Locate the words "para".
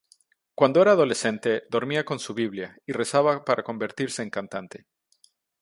3.45-3.61